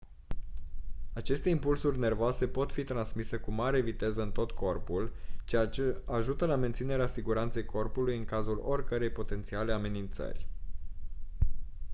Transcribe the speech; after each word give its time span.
aceste 1.13 1.49
impulsuri 1.49 1.99
nervoase 1.99 2.47
pot 2.47 2.71
fi 2.71 2.83
transmise 2.83 3.37
cu 3.37 3.51
mare 3.51 3.79
viteză 3.81 4.21
în 4.21 4.31
tot 4.31 4.51
corpul 4.51 5.13
ceea 5.45 5.67
ce 5.67 6.01
ajută 6.05 6.45
la 6.45 6.55
menținerea 6.55 7.07
siguranței 7.07 7.65
corpului 7.65 8.17
în 8.17 8.25
cazul 8.25 8.59
oricărei 8.63 9.11
potențiale 9.11 9.71
amenințări 9.73 10.47